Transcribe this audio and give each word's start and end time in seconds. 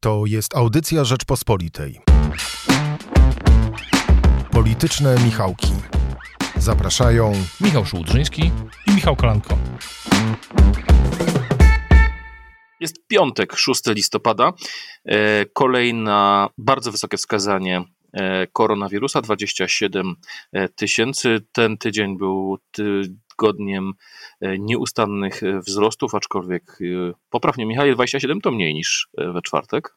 To 0.00 0.26
jest 0.26 0.56
audycja 0.56 1.04
Rzeczpospolitej. 1.04 2.00
Polityczne 4.50 5.16
Michałki. 5.24 5.72
Zapraszają 6.56 7.32
Michał 7.60 7.84
Szułdrzyński 7.84 8.50
i 8.86 8.94
Michał 8.94 9.16
Kolanko. 9.16 9.58
Jest 12.80 13.06
piątek, 13.06 13.56
6 13.56 13.82
listopada. 13.86 14.52
E, 15.04 15.46
kolejna 15.46 16.48
bardzo 16.58 16.92
wysokie 16.92 17.16
wskazanie 17.16 17.84
e, 18.12 18.46
koronawirusa 18.46 19.22
27 19.22 20.14
e, 20.52 20.68
tysięcy. 20.68 21.40
Ten 21.52 21.78
tydzień 21.78 22.18
był 22.18 22.58
tygodniem 23.38 23.92
nieustannych 24.58 25.40
wzrostów, 25.66 26.14
aczkolwiek 26.14 26.78
poprawnie 27.30 27.66
Michał, 27.66 27.94
27 27.94 28.40
to 28.40 28.50
mniej 28.50 28.74
niż 28.74 29.08
we 29.18 29.42
czwartek. 29.42 29.94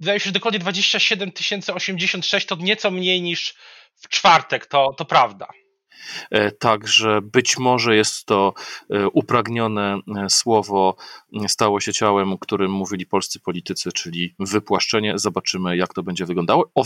Wydaje 0.00 0.16
mi 0.16 0.20
się, 0.20 0.24
że 0.24 0.32
dokładnie 0.32 0.58
27 0.58 1.32
086 1.74 2.46
to 2.46 2.56
nieco 2.56 2.90
mniej 2.90 3.22
niż 3.22 3.54
w 3.94 4.08
czwartek, 4.08 4.66
to, 4.66 4.94
to 4.96 5.04
prawda. 5.04 5.48
Także 6.58 7.20
być 7.22 7.58
może 7.58 7.96
jest 7.96 8.26
to 8.26 8.54
upragnione 9.12 9.98
słowo, 10.28 10.96
stało 11.48 11.80
się 11.80 11.92
ciałem, 11.92 12.32
o 12.32 12.38
którym 12.38 12.70
mówili 12.70 13.06
polscy 13.06 13.40
politycy, 13.40 13.92
czyli 13.92 14.34
wypłaszczenie. 14.38 15.12
Zobaczymy, 15.16 15.76
jak 15.76 15.94
to 15.94 16.02
będzie 16.02 16.26
wyglądało. 16.26 16.70
O 16.74 16.84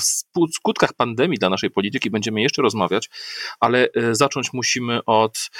skutkach 0.55 0.92
pandemii 0.92 1.38
dla 1.38 1.51
naszej 1.51 1.70
polityki 1.70 2.10
będziemy 2.10 2.42
jeszcze 2.42 2.62
rozmawiać, 2.62 3.10
ale 3.60 3.88
zacząć 4.12 4.52
musimy 4.52 5.05
od 5.05 5.51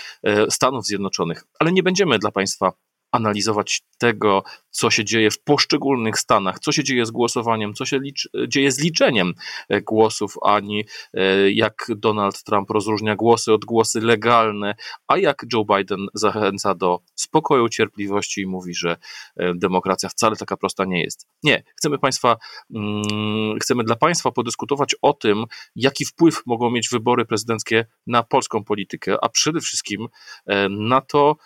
Stanów 0.51 0.87
Zjednoczonych. 0.87 1.45
Ale 1.59 1.73
nie 1.73 1.83
będziemy 1.83 2.19
dla 2.19 2.31
Państwa 2.31 2.73
analizować 3.13 3.83
tego, 3.99 4.43
co 4.71 4.91
się 4.91 5.05
dzieje 5.05 5.31
w 5.31 5.43
poszczególnych 5.43 6.19
stanach, 6.19 6.59
co 6.59 6.73
się 6.73 6.85
dzieje 6.85 7.07
z 7.07 7.11
głosowaniem, 7.11 7.75
co 7.75 7.85
się 7.85 8.01
dzieje 8.49 8.71
z 8.71 8.81
liczeniem 8.81 9.35
e, 9.69 9.83
głosów, 9.83 10.35
ani 10.43 10.85
e, 11.15 11.51
jak 11.51 11.87
Donald 11.89 12.43
Trump 12.43 12.71
rozróżnia 12.71 13.17
głosy 13.17 13.53
od 13.53 13.65
głosy 13.65 14.01
legalne, 14.01 14.75
a 15.09 15.19
jak 15.19 15.47
Joe 15.53 15.65
Biden 15.65 16.07
zachęca 16.15 16.75
do 16.75 17.01
spokoju, 17.15 17.69
cierpliwości 17.69 18.41
i 18.41 18.47
mówi, 18.47 18.75
że 18.75 18.97
e, 19.37 19.55
demokracja 19.55 20.09
wcale 20.09 20.37
taka 20.37 20.57
prosta 20.57 20.85
nie 20.85 21.03
jest. 21.03 21.27
Nie, 21.43 21.63
chcemy 21.77 21.99
Państwa, 21.99 22.37
mm, 22.75 23.59
chcemy 23.59 23.85
dla 23.85 23.97
Państwa 23.97 24.31
podyskutować 24.31 24.95
o 25.03 25.13
tym, 25.13 25.45
jaki 25.77 26.05
wpływ 26.05 26.43
mogą 26.47 26.71
mieć 26.71 26.89
wybory 26.89 27.25
prezydenckie 27.25 27.87
na 28.07 28.23
polską 28.23 28.65
politykę, 28.65 29.17
a 29.23 29.29
przede 29.29 29.61
wszystkim 29.61 30.07
na 30.71 31.01
to, 31.01 31.37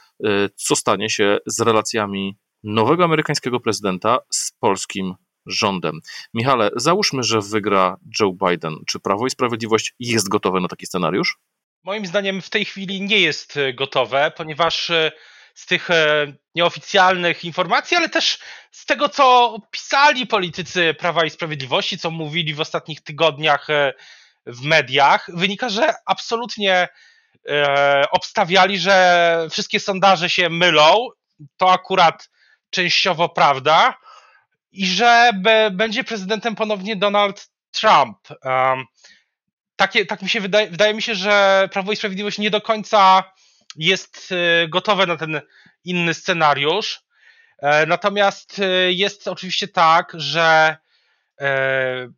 co 0.55 0.77
stanie 0.77 1.11
się 1.11 1.39
z 1.47 1.61
relacjami 1.61 2.37
nowego 2.63 3.05
amerykańskiego 3.05 3.61
prezydenta 3.61 4.19
z 4.31 4.53
polskim 4.61 5.15
rządem. 5.47 6.01
Michale, 6.35 6.71
załóżmy, 6.77 7.23
że 7.23 7.41
wygra 7.41 7.97
Joe 8.21 8.33
Biden. 8.49 8.77
Czy 8.87 9.01
Prawo 9.01 9.27
i 9.27 9.31
Sprawiedliwość 9.31 9.95
jest 9.99 10.29
gotowe 10.29 10.61
na 10.61 10.69
taki 10.69 10.87
scenariusz? 10.87 11.39
Moim 11.85 12.07
zdaniem 12.07 12.43
w 12.43 12.51
tej 12.51 12.65
chwili 12.65 13.03
nie 13.03 13.21
jest 13.21 13.57
e, 13.57 13.75
gotowe, 13.75 14.33
ponieważ 14.37 14.91
e, 14.91 15.13
z 15.55 15.67
tych 15.67 15.91
e, 15.91 16.33
nieoficjalnych 16.55 17.45
informacji, 17.45 17.97
ale 17.97 18.09
też 18.09 18.39
z 18.71 18.87
tego, 18.87 19.09
co 19.09 19.57
pisali 19.71 20.27
politycy 20.27 20.95
Prawa 20.99 21.25
i 21.25 21.31
Sprawiedliwości, 21.31 21.99
co 21.99 22.11
mówili 22.11 22.55
w 22.55 22.61
ostatnich 22.61 23.01
tygodniach 23.01 23.69
w 24.47 24.63
mediach, 24.65 25.31
wynika, 25.35 25.69
że 25.69 25.95
absolutnie 26.07 26.89
obstawiali, 28.11 28.79
że 28.79 29.47
wszystkie 29.51 29.81
sondaże 29.81 30.31
się 30.31 30.49
mylą. 30.49 31.09
To 31.57 31.73
akurat 31.73 32.31
częściowo 32.71 33.29
prawda 33.29 33.99
i 34.73 34.87
że 34.87 35.31
będzie 35.73 36.05
prezydentem 36.05 36.57
ponownie 36.57 36.97
Donald 36.97 37.51
Trump. 37.71 38.19
Um, 38.45 38.85
takie, 39.77 40.07
tak 40.07 40.23
mi 40.23 40.29
się 40.29 40.41
wydaje, 40.41 40.71
wydaje 40.71 40.95
mi 40.95 41.03
się, 41.03 41.15
że 41.15 41.69
Prawo 41.73 41.93
i 41.93 41.97
Sprawiedliwość 41.97 42.39
nie 42.39 42.51
do 42.51 42.61
końca 42.61 43.25
jest 43.77 44.33
y, 44.33 44.69
gotowe 44.69 45.07
na 45.07 45.17
ten 45.17 45.41
inny 45.85 46.15
scenariusz. 46.15 47.03
E, 47.63 47.87
natomiast 47.87 48.61
jest 48.89 49.29
oczywiście 49.29 49.69
tak, 49.69 50.13
że 50.15 50.77
e, 51.41 52.09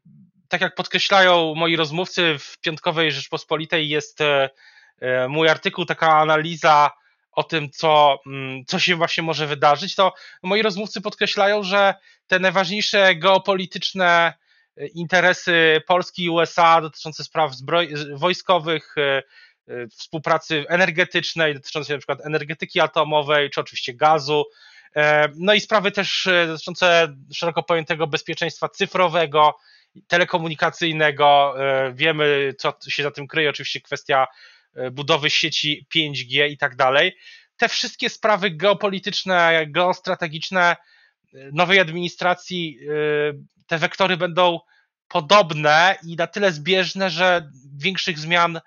tak 0.48 0.60
jak 0.60 0.74
podkreślają 0.74 1.54
moi 1.54 1.76
rozmówcy 1.76 2.38
w 2.38 2.58
Piątkowej 2.58 3.12
Rzeczpospolitej, 3.12 3.88
jest 3.88 4.20
e, 4.20 4.50
mój 5.28 5.48
artykuł, 5.48 5.84
taka 5.84 6.18
analiza 6.18 6.90
o 7.32 7.42
tym, 7.42 7.70
co, 7.70 8.18
mm, 8.26 8.64
co 8.64 8.78
się 8.78 8.96
właśnie 8.96 9.22
może 9.22 9.46
wydarzyć, 9.46 9.94
to 9.94 10.14
moi 10.42 10.62
rozmówcy 10.62 11.00
podkreślają, 11.00 11.62
że 11.62 11.94
te 12.26 12.38
najważniejsze 12.38 13.14
geopolityczne 13.14 14.32
e, 14.76 14.86
interesy 14.86 15.82
Polski 15.86 16.24
i 16.24 16.30
USA 16.30 16.80
dotyczące 16.80 17.24
spraw 17.24 17.52
zbroj- 17.52 18.18
wojskowych, 18.18 18.94
e, 18.98 19.22
e, 19.68 19.86
współpracy 19.88 20.64
energetycznej, 20.68 21.54
dotyczącej 21.54 21.98
przykład 21.98 22.26
energetyki 22.26 22.80
atomowej, 22.80 23.50
czy 23.50 23.60
oczywiście 23.60 23.94
gazu, 23.94 24.44
no 25.36 25.54
i 25.54 25.60
sprawy 25.60 25.90
też 25.90 26.28
dotyczące 26.46 27.16
szeroko 27.32 27.62
pojętego 27.62 28.06
bezpieczeństwa 28.06 28.68
cyfrowego, 28.68 29.54
telekomunikacyjnego. 30.08 31.54
Wiemy, 31.92 32.54
co 32.58 32.72
się 32.88 33.02
za 33.02 33.10
tym 33.10 33.26
kryje, 33.26 33.50
oczywiście 33.50 33.80
kwestia 33.80 34.26
E, 34.26 34.61
budowy 34.92 35.30
sieci 35.30 35.86
5G 35.94 36.48
i 36.48 36.58
tak 36.58 36.76
dalej. 36.76 37.16
Te 37.56 37.68
wszystkie 37.68 38.10
sprawy 38.10 38.50
geopolityczne, 38.50 39.66
geostrategiczne 39.66 40.62
e, 40.70 40.76
nowej 41.52 41.80
administracji, 41.80 42.78
e, 42.80 42.92
te 43.66 43.78
wektory 43.78 44.16
będą 44.16 44.60
podobne 45.08 45.96
i 46.06 46.16
na 46.16 46.26
tyle 46.26 46.52
zbieżne, 46.52 47.10
że 47.10 47.50
większych 47.76 48.18
zmian 48.18 48.60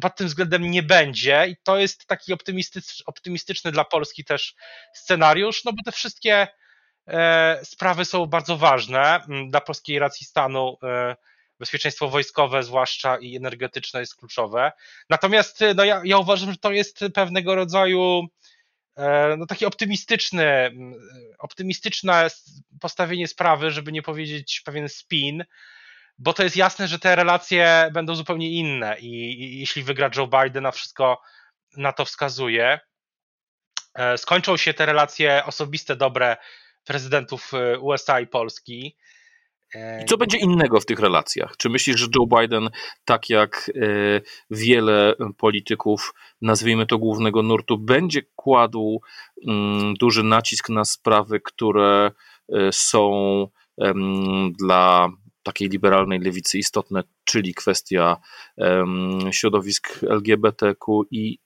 pod 0.00 0.16
tym 0.16 0.26
względem 0.26 0.70
nie 0.70 0.82
będzie 0.82 1.46
i 1.48 1.56
to 1.62 1.78
jest 1.78 2.06
taki 2.06 2.32
optymistyczny, 2.32 3.04
optymistyczny 3.06 3.72
dla 3.72 3.84
Polski 3.84 4.24
też 4.24 4.54
scenariusz, 4.94 5.64
no 5.64 5.72
bo 5.72 5.82
te 5.84 5.92
wszystkie 5.92 6.48
sprawy 7.62 8.04
są 8.04 8.26
bardzo 8.26 8.56
ważne 8.56 9.20
dla 9.48 9.60
polskiej 9.60 9.98
racji 9.98 10.26
stanu 10.26 10.76
bezpieczeństwo 11.60 12.08
wojskowe 12.08 12.62
zwłaszcza 12.62 13.16
i 13.16 13.36
energetyczne 13.36 14.00
jest 14.00 14.16
kluczowe. 14.16 14.72
Natomiast 15.10 15.60
no 15.76 15.84
ja, 15.84 16.02
ja 16.04 16.18
uważam, 16.18 16.50
że 16.50 16.56
to 16.56 16.72
jest 16.72 17.04
pewnego 17.14 17.54
rodzaju 17.54 18.26
e, 18.96 19.36
no, 19.38 19.46
takie 19.46 19.66
optymistyczne, 19.66 20.70
optymistyczne 21.38 22.28
postawienie 22.80 23.28
sprawy, 23.28 23.70
żeby 23.70 23.92
nie 23.92 24.02
powiedzieć 24.02 24.62
pewien 24.64 24.88
spin, 24.88 25.44
bo 26.18 26.32
to 26.32 26.42
jest 26.42 26.56
jasne, 26.56 26.88
że 26.88 26.98
te 26.98 27.16
relacje 27.16 27.90
będą 27.92 28.14
zupełnie 28.14 28.50
inne 28.50 28.98
i, 28.98 29.42
i 29.42 29.60
jeśli 29.60 29.82
wygra 29.82 30.10
Joe 30.16 30.26
Biden, 30.26 30.66
a 30.66 30.72
wszystko 30.72 31.20
na 31.76 31.92
to 31.92 32.04
wskazuje, 32.04 32.80
e, 33.94 34.18
skończą 34.18 34.56
się 34.56 34.74
te 34.74 34.86
relacje 34.86 35.44
osobiste 35.44 35.96
dobre 35.96 36.36
prezydentów 36.84 37.54
e, 37.54 37.78
USA 37.78 38.20
i 38.20 38.26
Polski, 38.26 38.96
i 39.74 40.04
co 40.04 40.16
będzie 40.16 40.38
innego 40.38 40.80
w 40.80 40.86
tych 40.86 41.00
relacjach? 41.00 41.56
Czy 41.56 41.68
myślisz, 41.68 42.00
że 42.00 42.06
Joe 42.16 42.40
Biden, 42.40 42.70
tak 43.04 43.30
jak 43.30 43.70
e, 43.74 44.20
wiele 44.50 45.14
polityków, 45.36 46.14
nazwijmy 46.42 46.86
to 46.86 46.98
głównego 46.98 47.42
nurtu, 47.42 47.78
będzie 47.78 48.22
kładł 48.36 49.00
mm, 49.48 49.94
duży 49.94 50.22
nacisk 50.22 50.68
na 50.68 50.84
sprawy, 50.84 51.40
które 51.40 52.10
e, 52.52 52.72
są 52.72 53.46
dla 54.58 55.08
takiej 55.42 55.68
liberalnej 55.68 56.20
lewicy 56.20 56.58
istotne, 56.58 57.02
czyli 57.24 57.54
kwestia 57.54 58.16
środowisk 59.30 60.02
LGBTQI, 60.02 61.40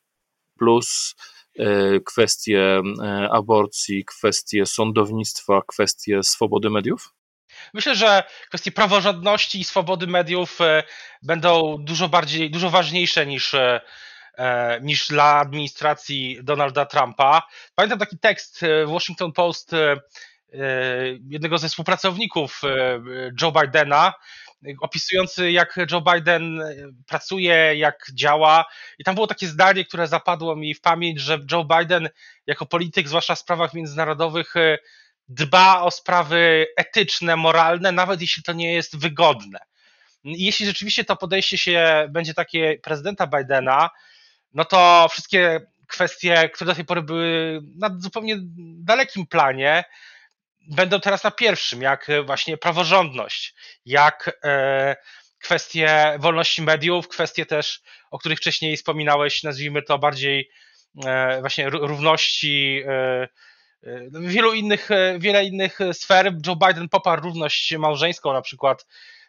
e, 1.59 2.01
kwestie 2.01 2.83
aborcji, 3.31 4.05
kwestie 4.05 4.67
sądownictwa, 4.67 5.63
kwestie 5.67 6.23
swobody 6.23 6.71
mediów? 6.71 7.15
Myślę, 7.75 7.95
że 7.95 8.25
kwestie 8.49 8.73
praworządności 8.73 9.61
i 9.61 9.65
swobody 9.65 10.07
mediów 10.07 10.61
e, 10.61 10.83
będą 11.23 11.77
dużo 11.81 12.09
bardziej, 12.09 12.51
dużo 12.51 12.71
ważniejsze 12.71 13.27
niż, 13.27 13.55
e, 13.55 13.81
e, 14.39 14.81
niż 14.81 15.09
dla 15.09 15.25
administracji 15.25 16.39
Donalda 16.43 16.87
Trumpa. 16.87 17.43
Pamiętam 17.75 17.99
taki 17.99 18.19
tekst 18.19 18.65
w 18.87 18.91
Washington 18.91 19.33
Post 19.33 19.73
jednego 21.31 21.59
ze 21.59 21.69
współpracowników 21.69 22.61
Joe 23.43 23.53
Bidena, 23.53 24.15
opisujący 24.81 25.53
jak 25.53 25.79
Joe 25.93 26.01
Biden 26.01 26.63
pracuje, 27.07 27.75
jak 27.77 28.07
działa. 28.13 28.65
I 28.99 29.05
tam 29.05 29.15
było 29.15 29.27
takie 29.27 29.47
zdanie, 29.47 29.85
które 29.85 30.07
zapadło 30.07 30.57
mi 30.57 30.75
w 30.75 30.81
pamięć, 30.81 31.21
że 31.21 31.39
Joe 31.53 31.65
Biden 31.65 32.09
jako 32.47 32.67
polityk, 32.67 33.09
zwłaszcza 33.09 33.35
w 33.35 33.39
sprawach 33.39 33.75
międzynarodowych, 33.75 34.55
dba 35.29 35.83
o 35.83 35.91
sprawy 35.91 36.67
etyczne, 36.77 37.37
moralne, 37.37 37.93
nawet 37.93 38.21
jeśli 38.21 38.43
to 38.43 38.53
nie 38.53 38.75
jest 38.75 38.99
wygodne. 38.99 39.59
Jeśli 40.25 40.67
rzeczywiście 40.67 41.05
to 41.05 41.17
podejście 41.17 41.59
się 41.59 42.07
będzie 42.11 42.35
takie 42.35 42.79
prezydenta 42.83 43.27
Bidena, 43.27 43.91
no 44.53 44.65
to 44.65 45.09
wszystkie 45.11 45.61
kwestie, 45.87 46.51
które 46.55 46.69
do 46.69 46.75
tej 46.75 46.85
pory 46.85 47.03
były 47.03 47.61
na 47.77 47.97
zupełnie 47.99 48.37
dalekim 48.79 49.27
planie, 49.27 49.85
będą 50.71 51.01
teraz 51.01 51.25
na 51.25 51.31
pierwszym, 51.31 51.83
jak 51.83 52.07
właśnie 52.27 52.57
praworządność, 52.57 53.55
jak 53.85 54.41
kwestie 55.39 56.17
wolności 56.19 56.63
mediów, 56.63 57.09
kwestie 57.09 57.47
też, 57.47 57.83
o 58.11 58.19
których 58.19 58.39
wcześniej 58.39 58.77
wspominałeś, 58.77 59.43
nazwijmy 59.43 59.83
to 59.83 59.99
bardziej 59.99 60.51
właśnie 61.41 61.71
równości 61.71 62.83
wielu 64.11 64.53
innych, 64.53 64.89
wiele 65.19 65.45
innych 65.45 65.79
sfer. 65.93 66.35
Joe 66.47 66.57
Biden 66.57 66.89
poparł 66.89 67.23
równość 67.23 67.77
małżeńską 67.77 68.33
na 68.33 68.43
przykład 68.43 68.87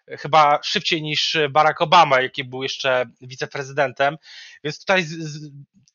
chyba 0.07 0.59
szybciej 0.63 1.01
niż 1.01 1.37
Barack 1.49 1.81
Obama, 1.81 2.21
jaki 2.21 2.43
był 2.43 2.63
jeszcze 2.63 3.05
wiceprezydentem. 3.21 4.17
Więc 4.63 4.79
tutaj 4.79 5.03
z, 5.03 5.09
z, 5.09 5.51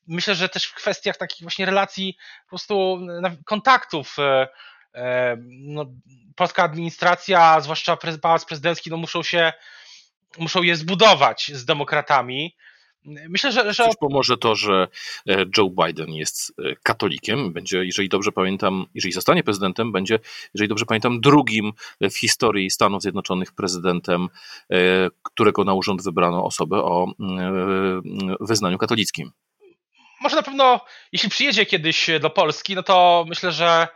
myślę, 0.07 0.35
że 0.35 0.49
też 0.49 0.65
w 0.65 0.75
kwestiach 0.75 1.17
takich 1.17 1.43
właśnie 1.43 1.67
relacji, 1.67 2.17
po 2.45 2.49
prostu 2.49 2.99
kontaktów, 3.45 4.17
e, 4.19 4.49
e, 4.95 5.37
no, 5.49 5.87
polska 6.37 6.63
administracja, 6.63 7.61
zwłaszcza 7.61 7.97
pałac 8.23 8.45
prezydencki, 8.45 8.91
no 8.91 8.97
muszą 8.97 9.23
się, 9.23 9.53
muszą 10.39 10.63
je 10.63 10.77
zbudować 10.77 11.51
z 11.55 11.65
demokratami. 11.65 12.57
Myślę, 13.05 13.53
że. 13.53 13.73
że... 13.73 13.85
Coś 13.85 13.97
pomoże 13.97 14.37
to, 14.37 14.55
że 14.55 14.89
e, 15.29 15.45
Joe 15.59 15.71
Biden 15.71 16.09
jest 16.09 16.53
e, 16.59 16.77
katolikiem. 16.83 17.53
Będzie, 17.53 17.85
jeżeli 17.85 18.09
dobrze 18.09 18.33
pamiętam, 18.33 18.87
jeżeli 18.95 19.13
zostanie 19.13 19.43
prezydentem, 19.43 19.93
będzie, 19.93 20.19
jeżeli 20.55 20.69
dobrze 20.69 20.87
pamiętam, 20.87 21.21
drugim 21.21 21.73
w 22.01 22.19
historii 22.19 22.71
Stanów 22.71 23.03
Zjednoczonych 23.03 23.53
prezydentem, 23.53 24.29
e, 24.71 24.77
którego 25.23 25.65
na 25.65 25.75
urząd 25.75 26.03
wybrano 26.03 26.45
osobę 26.45 26.77
o 26.77 27.07
wyznaniu 28.41 28.79
katolickim. 28.79 29.33
Może 30.21 30.37
na 30.37 30.43
pewno, 30.43 30.81
jeśli 31.13 31.31
przyjedzie 31.31 31.67
kiedyś 31.67 32.11
do 32.21 32.31
Polski, 32.31 32.75
no 32.75 32.83
to 32.83 33.25
myślę, 33.29 33.53
że 33.53 33.89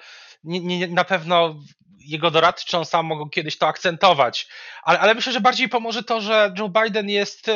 nie, 0.45 0.61
nie, 0.61 0.89
na 0.89 1.05
pewno 1.05 1.61
jego 1.99 2.31
doradczy 2.31 2.79
on 2.79 2.85
sam 2.85 3.07
mogą 3.07 3.31
kiedyś 3.31 3.59
to 3.59 3.67
akcentować. 3.67 4.49
Ale, 4.83 5.01
ale 5.01 5.15
myślę, 5.15 5.33
że 5.33 5.41
bardziej 5.41 5.69
pomoże 5.69 6.03
to, 6.03 6.21
że 6.21 6.55
Joe 6.59 6.69
Biden 6.69 7.09
jest 7.09 7.51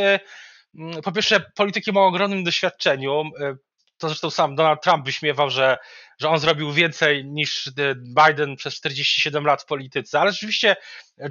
po 1.04 1.12
pierwsze, 1.12 1.40
politykiem 1.54 1.96
o 1.96 2.06
ogromnym 2.06 2.44
doświadczeniu. 2.44 3.22
E, 3.40 3.56
to 3.98 4.08
zresztą 4.08 4.30
sam 4.30 4.54
Donald 4.54 4.82
Trump 4.82 5.04
wyśmiewał, 5.06 5.50
że, 5.50 5.78
że 6.18 6.28
on 6.28 6.38
zrobił 6.38 6.72
więcej 6.72 7.24
niż 7.24 7.66
e, 7.66 7.70
Biden 7.94 8.56
przez 8.56 8.74
47 8.74 9.44
lat 9.44 9.62
w 9.62 9.66
polityce, 9.66 10.20
ale 10.20 10.32
rzeczywiście 10.32 10.76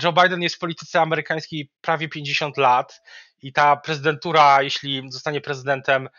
Joe 0.03 0.13
Biden 0.13 0.41
jest 0.41 0.55
w 0.55 0.59
polityce 0.59 1.01
amerykańskiej 1.01 1.71
prawie 1.81 2.09
50 2.09 2.57
lat 2.57 3.01
i 3.41 3.53
ta 3.53 3.75
prezydentura, 3.75 4.61
jeśli 4.61 5.11
zostanie 5.11 5.41
prezydentem, 5.41 6.09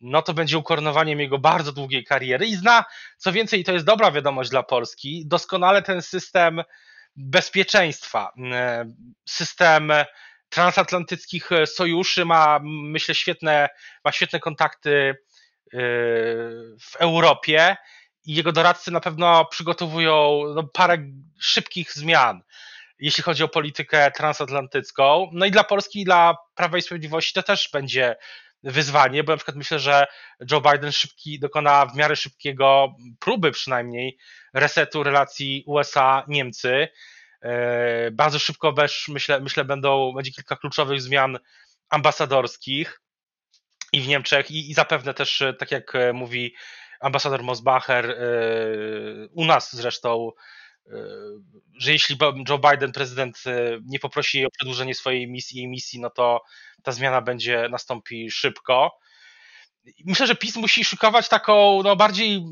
no 0.00 0.22
to 0.22 0.34
będzie 0.34 0.58
ukoronowaniem 0.58 1.20
jego 1.20 1.38
bardzo 1.38 1.72
długiej 1.72 2.04
kariery 2.04 2.46
i 2.46 2.56
zna, 2.56 2.84
co 3.16 3.32
więcej, 3.32 3.60
i 3.60 3.64
to 3.64 3.72
jest 3.72 3.84
dobra 3.84 4.10
wiadomość 4.10 4.50
dla 4.50 4.62
Polski, 4.62 5.22
doskonale 5.26 5.82
ten 5.82 6.02
system 6.02 6.62
bezpieczeństwa, 7.16 8.32
e, 8.52 8.92
system 9.28 9.92
transatlantyckich 10.48 11.52
e, 11.52 11.66
sojuszy, 11.66 12.24
ma 12.24 12.60
myślę 12.64 13.14
świetne, 13.14 13.68
ma 14.04 14.12
świetne 14.12 14.40
kontakty 14.40 14.90
e, 15.00 15.78
w 16.80 16.96
Europie 16.98 17.76
i 18.24 18.34
jego 18.34 18.52
doradcy 18.52 18.90
na 18.90 19.00
pewno 19.00 19.44
przygotowują 19.44 20.42
no, 20.54 20.62
parę 20.62 20.98
szybkich 21.40 21.92
zmian, 21.92 22.40
jeśli 22.98 23.22
chodzi 23.22 23.44
o 23.44 23.48
politykę 23.48 24.10
transatlantycką. 24.10 25.30
No 25.32 25.46
i 25.46 25.50
dla 25.50 25.64
Polski 25.64 26.00
i 26.00 26.04
dla 26.04 26.36
Prawa 26.54 26.78
i 26.78 26.82
Sprawiedliwości 26.82 27.34
to 27.34 27.42
też 27.42 27.68
będzie 27.72 28.16
wyzwanie, 28.62 29.24
bo 29.24 29.32
na 29.32 29.36
przykład 29.36 29.56
myślę, 29.56 29.78
że 29.78 30.06
Joe 30.50 30.60
Biden 30.60 30.92
szybki, 30.92 31.38
dokona 31.38 31.86
w 31.86 31.96
miarę 31.96 32.16
szybkiego 32.16 32.96
próby 33.20 33.52
przynajmniej 33.52 34.18
resetu 34.54 35.02
relacji 35.02 35.64
USA-Niemcy 35.66 36.88
bardzo 38.12 38.38
szybko 38.38 38.72
też 38.72 39.08
myślę, 39.08 39.40
myślę 39.40 39.64
będą, 39.64 40.12
będzie 40.12 40.32
kilka 40.32 40.56
kluczowych 40.56 41.02
zmian 41.02 41.38
ambasadorskich 41.88 43.00
i 43.92 44.00
w 44.00 44.08
Niemczech 44.08 44.50
i, 44.50 44.70
i 44.70 44.74
zapewne 44.74 45.14
też, 45.14 45.42
e, 45.42 45.54
tak 45.54 45.70
jak 45.70 45.94
e, 45.94 46.12
mówi 46.12 46.54
ambasador 47.00 47.42
Mosbacher, 47.42 48.16
u 49.32 49.44
nas 49.44 49.76
zresztą, 49.76 50.30
że 51.78 51.92
jeśli 51.92 52.16
Joe 52.48 52.58
Biden, 52.58 52.92
prezydent, 52.92 53.42
nie 53.84 53.98
poprosi 53.98 54.46
o 54.46 54.50
przedłużenie 54.50 54.94
swojej 54.94 55.28
misji, 55.28 55.58
jej 55.58 55.68
misji, 55.68 56.00
no 56.00 56.10
to 56.10 56.42
ta 56.82 56.92
zmiana 56.92 57.20
będzie 57.20 57.68
nastąpi 57.70 58.30
szybko. 58.30 58.98
Myślę, 60.04 60.26
że 60.26 60.34
PiS 60.34 60.56
musi 60.56 60.84
szykować 60.84 61.28
taką, 61.28 61.82
no 61.82 61.96
bardziej 61.96 62.42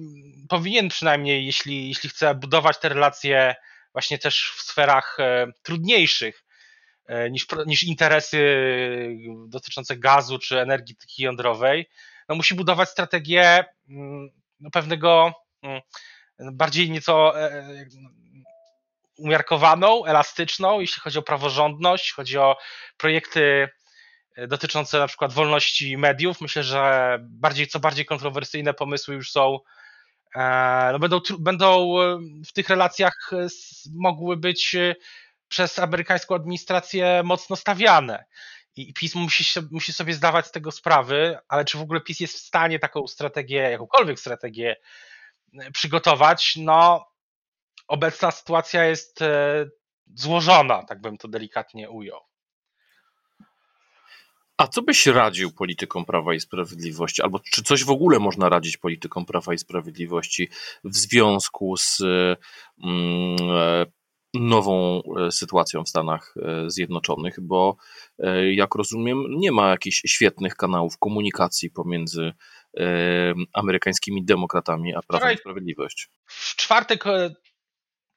powinien 0.48 0.88
przynajmniej, 0.88 1.46
jeśli, 1.46 1.88
jeśli 1.88 2.08
chce 2.08 2.34
budować 2.34 2.78
te 2.78 2.88
relacje 2.88 3.54
właśnie 3.94 4.19
też 4.19 4.52
w 4.56 4.62
sferach 4.62 5.17
e, 5.20 5.46
trudniejszych 5.62 6.44
e, 7.06 7.31
niż, 7.31 7.46
niż 7.67 7.82
interesy 7.82 8.38
dotyczące 9.49 9.96
gazu 9.96 10.38
czy 10.38 10.61
energetyki 10.61 11.23
jądrowej, 11.23 11.88
no 12.29 12.35
musi 12.35 12.55
budować 12.55 12.88
strategię 12.88 13.64
mm, 13.88 14.31
no 14.61 14.70
pewnego 14.70 15.32
mm, 15.62 15.81
bardziej 16.52 16.91
nieco 16.91 17.41
e, 17.41 17.87
umiarkowaną, 19.19 20.05
elastyczną, 20.05 20.81
jeśli 20.81 21.02
chodzi 21.02 21.19
o 21.19 21.23
praworządność, 21.23 22.12
chodzi 22.12 22.38
o 22.38 22.56
projekty 22.96 23.69
dotyczące 24.49 24.99
na 24.99 25.06
przykład 25.06 25.32
wolności 25.32 25.96
mediów. 25.96 26.41
Myślę, 26.41 26.62
że 26.62 27.19
bardziej, 27.23 27.67
co 27.67 27.81
bardziej 27.81 28.05
kontrowersyjne 28.05 28.75
pomysły 28.75 29.14
już 29.14 29.31
są 29.31 29.58
E, 29.58 29.83
no 30.92 30.98
będą, 30.98 31.20
będą 31.38 32.00
e, 32.00 32.19
w 32.46 32.52
tych 32.52 32.69
relacjach 32.69 33.31
e, 33.32 33.46
mogły 33.94 34.36
być 34.36 34.76
przez 35.48 35.78
amerykańską 35.78 36.34
administrację 36.34 37.22
mocno 37.25 37.56
stawiane. 37.56 38.25
I 38.76 38.94
PiS 38.94 39.14
musi, 39.14 39.60
musi 39.70 39.92
sobie 39.92 40.14
zdawać 40.14 40.46
z 40.46 40.50
tego 40.50 40.72
sprawy, 40.72 41.38
ale 41.48 41.64
czy 41.64 41.78
w 41.78 41.82
ogóle 41.82 42.00
PiS 42.00 42.20
jest 42.20 42.34
w 42.34 42.46
stanie 42.46 42.78
taką 42.78 43.06
strategię, 43.06 43.56
jakąkolwiek 43.56 44.20
strategię 44.20 44.76
przygotować? 45.72 46.54
No, 46.56 47.06
obecna 47.88 48.31
sytuacja 48.31 48.84
jest 48.84 49.20
złożona, 50.14 50.82
tak 50.82 51.00
bym 51.00 51.19
to 51.19 51.28
delikatnie 51.28 51.90
ujął. 51.90 52.20
A 54.56 54.67
co 54.67 54.83
byś 54.83 55.06
radził 55.06 55.53
politykom 55.53 56.05
Prawa 56.05 56.35
i 56.35 56.41
Sprawiedliwości, 56.41 57.23
albo 57.23 57.41
czy 57.53 57.62
coś 57.62 57.85
w 57.85 57.91
ogóle 57.91 58.19
można 58.19 58.49
radzić 58.49 58.77
politykom 58.77 59.27
Prawa 59.27 59.55
i 59.55 59.59
Sprawiedliwości 59.59 60.49
w 60.85 60.97
związku 60.97 61.77
z 61.77 62.01
mm, 62.01 63.37
e, 63.51 63.87
nową 64.35 65.03
e, 65.03 65.33
sytuacją 65.33 65.84
w 65.84 65.89
Stanach 65.89 66.34
e, 66.37 66.70
Zjednoczonych, 66.70 67.41
bo 67.41 67.77
jak 68.53 68.75
rozumiem, 68.75 69.25
nie 69.29 69.53
ma 69.53 69.70
jakichś 69.70 70.03
świetnych 70.06 70.56
kanałów 70.56 70.99
komunikacji 70.99 71.70
pomiędzy 71.70 72.32
amerykańskimi 73.53 74.25
demokratami 74.25 74.94
a 74.94 75.03
Prawem 75.03 75.34
i 75.34 75.37
Sprawiedliwość. 75.37 76.08
W 76.27 76.56
czwartek 76.56 77.05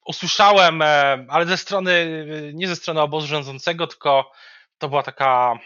usłyszałem, 0.05 0.81
ale 1.29 1.45
ze 1.45 1.57
strony, 1.57 2.25
nie 2.53 2.67
ze 2.67 2.75
strony 2.75 3.01
obozu 3.01 3.27
rządzącego, 3.27 3.87
tylko 3.87 4.31
to 4.77 4.89
była 4.89 5.03
taka 5.03 5.59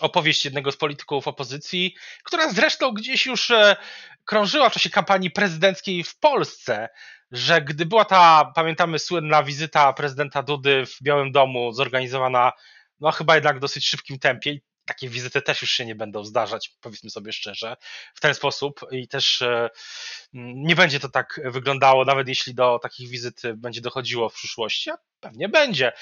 opowieść 0.00 0.44
jednego 0.44 0.72
z 0.72 0.76
polityków 0.76 1.28
opozycji, 1.28 1.94
która 2.24 2.50
zresztą 2.50 2.92
gdzieś 2.92 3.26
już 3.26 3.50
e, 3.50 3.76
krążyła 4.24 4.68
w 4.68 4.72
czasie 4.72 4.90
kampanii 4.90 5.30
prezydenckiej 5.30 6.04
w 6.04 6.18
Polsce, 6.18 6.88
że 7.30 7.62
gdy 7.62 7.86
była 7.86 8.04
ta, 8.04 8.52
pamiętamy, 8.54 8.98
słynna 8.98 9.42
wizyta 9.42 9.92
prezydenta 9.92 10.42
Dudy 10.42 10.86
w 10.86 11.02
Białym 11.02 11.32
Domu 11.32 11.72
zorganizowana, 11.72 12.52
no 13.00 13.10
chyba 13.10 13.34
jednak 13.34 13.56
w 13.56 13.60
dosyć 13.60 13.88
szybkim 13.88 14.18
tempie, 14.18 14.58
takie 14.86 15.08
wizyty 15.08 15.42
też 15.42 15.62
już 15.62 15.70
się 15.70 15.86
nie 15.86 15.94
będą 15.94 16.24
zdarzać, 16.24 16.70
powiedzmy 16.80 17.10
sobie 17.10 17.32
szczerze, 17.32 17.76
w 18.14 18.20
ten 18.20 18.34
sposób 18.34 18.80
i 18.90 19.08
też 19.08 19.42
e, 19.42 19.70
nie 20.32 20.76
będzie 20.76 21.00
to 21.00 21.08
tak 21.08 21.40
wyglądało, 21.44 22.04
nawet 22.04 22.28
jeśli 22.28 22.54
do 22.54 22.78
takich 22.78 23.08
wizyt 23.08 23.42
będzie 23.56 23.80
dochodziło 23.80 24.28
w 24.28 24.34
przyszłości, 24.34 24.90
a 24.90 24.98
pewnie 25.20 25.48
będzie. 25.48 25.92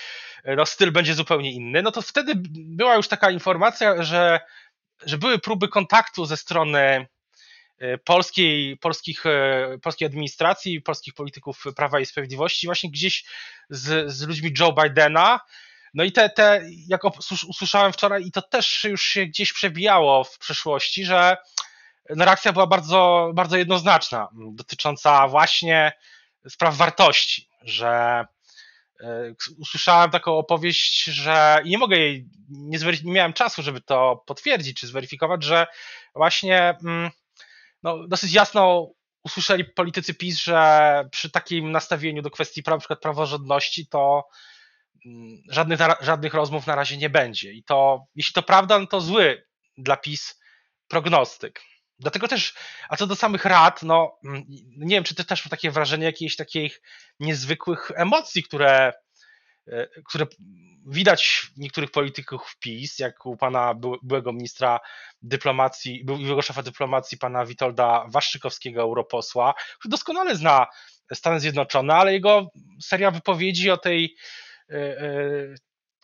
No, 0.56 0.66
styl 0.66 0.92
będzie 0.92 1.14
zupełnie 1.14 1.52
inny. 1.52 1.82
No 1.82 1.92
to 1.92 2.02
wtedy 2.02 2.32
była 2.50 2.96
już 2.96 3.08
taka 3.08 3.30
informacja, 3.30 4.02
że, 4.02 4.40
że 5.06 5.18
były 5.18 5.38
próby 5.38 5.68
kontaktu 5.68 6.26
ze 6.26 6.36
strony 6.36 7.06
e, 7.78 7.98
polskiej, 7.98 8.76
polskich, 8.76 9.26
e, 9.26 9.78
polskiej 9.82 10.06
administracji, 10.06 10.82
polskich 10.82 11.14
polityków 11.14 11.64
Prawa 11.76 12.00
i 12.00 12.06
Sprawiedliwości, 12.06 12.66
właśnie 12.66 12.90
gdzieś 12.90 13.24
z, 13.70 14.12
z 14.12 14.26
ludźmi 14.26 14.52
Joe 14.58 14.72
Bidena, 14.72 15.40
no 15.94 16.04
i 16.04 16.12
te, 16.12 16.30
te 16.30 16.60
jak 16.88 17.00
usłyszałem 17.48 17.92
wczoraj, 17.92 18.26
i 18.26 18.32
to 18.32 18.42
też 18.42 18.84
już 18.84 19.02
się 19.02 19.26
gdzieś 19.26 19.52
przebijało 19.52 20.24
w 20.24 20.38
przeszłości, 20.38 21.04
że 21.04 21.36
no 22.10 22.24
reakcja 22.24 22.52
była 22.52 22.66
bardzo, 22.66 23.30
bardzo 23.34 23.56
jednoznaczna, 23.56 24.28
dotycząca 24.52 25.28
właśnie 25.28 25.92
spraw 26.48 26.76
wartości, 26.76 27.48
że 27.62 28.24
e, 29.00 29.34
usłyszałem 29.58 30.10
taką 30.10 30.38
opowieść, 30.38 31.04
że 31.04 31.60
i 31.64 31.70
nie 31.70 31.78
mogę 31.78 31.96
jej, 31.96 32.28
nie, 32.50 32.78
nie 33.04 33.12
miałem 33.12 33.32
czasu, 33.32 33.62
żeby 33.62 33.80
to 33.80 34.24
potwierdzić 34.26 34.80
czy 34.80 34.86
zweryfikować, 34.86 35.42
że 35.42 35.66
właśnie 36.14 36.76
mm, 36.84 37.10
no, 37.82 38.08
dosyć 38.08 38.32
jasno 38.32 38.90
usłyszeli 39.24 39.64
politycy 39.64 40.14
PiS, 40.14 40.38
że 40.38 41.08
przy 41.10 41.30
takim 41.30 41.72
nastawieniu 41.72 42.22
do 42.22 42.30
kwestii 42.30 42.62
na 42.66 42.78
przykład 42.78 43.00
praworządności 43.00 43.86
to 43.86 44.00
mm, 44.00 44.24
żadnych, 45.50 45.78
żadnych 46.00 46.34
rozmów 46.34 46.66
na 46.66 46.74
razie 46.74 46.96
nie 46.96 47.10
będzie. 47.10 47.52
I 47.52 47.64
to, 47.64 48.06
jeśli 48.14 48.32
to 48.32 48.42
prawda, 48.42 48.78
no 48.78 48.86
to 48.86 49.00
zły 49.00 49.46
dla 49.78 49.96
PiS 49.96 50.40
prognostyk. 50.88 51.60
Dlatego 51.98 52.28
też, 52.28 52.54
a 52.88 52.96
co 52.96 53.06
do 53.06 53.16
samych 53.16 53.44
rad, 53.44 53.82
no 53.82 54.18
mm, 54.24 54.44
nie 54.76 54.96
wiem, 54.96 55.04
czy 55.04 55.14
ty 55.14 55.24
też 55.24 55.44
masz 55.44 55.50
takie 55.50 55.70
wrażenie 55.70 56.04
jakichś 56.04 56.36
takich 56.36 56.82
niezwykłych 57.20 57.90
emocji, 57.94 58.42
które, 58.42 58.92
e, 59.68 59.88
które 60.04 60.26
widać 60.86 61.46
niektórych 61.56 61.90
polityków 61.90 62.56
PiS, 62.60 62.98
jak 62.98 63.26
u 63.26 63.36
pana 63.36 63.74
byłego 64.02 64.32
ministra 64.32 64.80
dyplomacji, 65.22 66.04
byłego 66.04 66.42
szefa 66.42 66.62
dyplomacji, 66.62 67.18
pana 67.18 67.46
Witolda 67.46 68.04
Waszczykowskiego, 68.08 68.82
europosła, 68.82 69.54
który 69.78 69.90
doskonale 69.90 70.36
zna 70.36 70.66
Stany 71.14 71.40
Zjednoczone, 71.40 71.94
ale 71.94 72.12
jego 72.12 72.46
seria 72.80 73.10
wypowiedzi 73.10 73.70
o 73.70 73.76
tej 73.76 74.16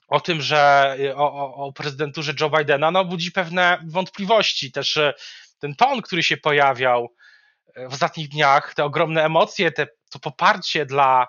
o 0.09 0.21
tym, 0.21 0.43
że 0.43 0.97
o, 1.15 1.55
o 1.55 1.73
prezydenturze 1.73 2.35
Joe 2.41 2.51
Bidena 2.51 2.91
no, 2.91 3.05
budzi 3.05 3.33
pewne 3.33 3.79
wątpliwości. 3.87 4.73
Też 4.73 4.99
ten 5.59 5.75
ton, 5.75 6.03
który 6.03 6.23
się 6.23 6.37
pojawiał 6.37 7.15
w 7.77 7.93
ostatnich 7.93 8.29
dniach, 8.29 8.75
te 8.75 8.85
ogromne 8.85 9.25
emocje, 9.25 9.73
te, 9.73 9.87
to 10.11 10.19
poparcie 10.19 10.87
dla, 10.87 11.27